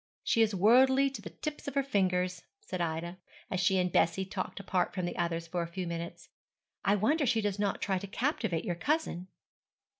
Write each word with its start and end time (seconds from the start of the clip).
'She 0.23 0.41
is 0.41 0.55
worldly 0.55 1.11
to 1.11 1.21
the 1.21 1.29
tips 1.29 1.67
of 1.67 1.75
her 1.75 1.83
fingers,' 1.83 2.41
said 2.59 2.81
Ida, 2.81 3.19
as 3.51 3.59
she 3.59 3.77
and 3.77 3.91
Bessie 3.91 4.25
talked 4.25 4.59
apart 4.59 4.95
from 4.95 5.05
the 5.05 5.15
others 5.15 5.45
for 5.45 5.61
a 5.61 5.67
few 5.67 5.85
minutes: 5.85 6.29
'I 6.83 6.95
wonder 6.95 7.25
she 7.27 7.39
does 7.39 7.59
not 7.59 7.83
try 7.83 7.99
to 7.99 8.07
captivate 8.07 8.65
your 8.65 8.73
cousin.' 8.73 9.27